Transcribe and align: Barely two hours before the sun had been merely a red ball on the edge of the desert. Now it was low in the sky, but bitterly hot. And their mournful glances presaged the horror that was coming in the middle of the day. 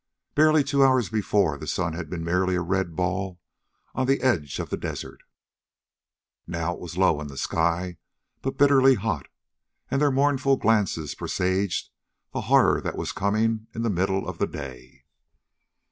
Barely 0.33 0.63
two 0.63 0.83
hours 0.83 1.09
before 1.09 1.59
the 1.59 1.67
sun 1.67 1.93
had 1.93 2.09
been 2.09 2.23
merely 2.23 2.55
a 2.55 2.61
red 2.61 2.95
ball 2.95 3.39
on 3.93 4.07
the 4.07 4.19
edge 4.21 4.57
of 4.57 4.71
the 4.71 4.75
desert. 4.75 5.21
Now 6.47 6.73
it 6.73 6.79
was 6.79 6.97
low 6.97 7.21
in 7.21 7.27
the 7.27 7.37
sky, 7.37 7.97
but 8.41 8.57
bitterly 8.57 8.95
hot. 8.95 9.27
And 9.91 10.01
their 10.01 10.09
mournful 10.09 10.57
glances 10.57 11.13
presaged 11.13 11.91
the 12.33 12.41
horror 12.49 12.81
that 12.81 12.97
was 12.97 13.11
coming 13.11 13.67
in 13.75 13.83
the 13.83 13.91
middle 13.91 14.27
of 14.27 14.39
the 14.39 14.47
day. 14.47 15.05